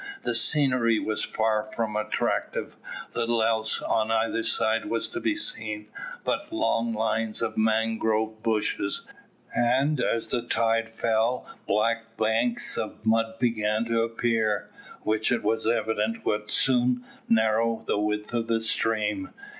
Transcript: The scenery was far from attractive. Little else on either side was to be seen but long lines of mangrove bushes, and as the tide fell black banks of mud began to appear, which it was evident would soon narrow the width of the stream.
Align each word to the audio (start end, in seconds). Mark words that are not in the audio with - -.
The 0.23 0.33
scenery 0.33 0.97
was 0.97 1.23
far 1.23 1.69
from 1.75 1.95
attractive. 1.95 2.75
Little 3.13 3.43
else 3.43 3.83
on 3.83 4.09
either 4.09 4.41
side 4.41 4.85
was 4.85 5.07
to 5.09 5.19
be 5.19 5.35
seen 5.35 5.89
but 6.23 6.51
long 6.51 6.91
lines 6.91 7.39
of 7.43 7.55
mangrove 7.55 8.41
bushes, 8.41 9.05
and 9.55 9.99
as 10.01 10.29
the 10.29 10.41
tide 10.41 10.89
fell 10.89 11.45
black 11.67 12.17
banks 12.17 12.79
of 12.79 13.05
mud 13.05 13.37
began 13.37 13.85
to 13.85 14.01
appear, 14.01 14.71
which 15.03 15.31
it 15.31 15.43
was 15.43 15.67
evident 15.67 16.25
would 16.25 16.49
soon 16.49 17.05
narrow 17.29 17.83
the 17.85 17.99
width 17.99 18.33
of 18.33 18.47
the 18.47 18.59
stream. 18.59 19.29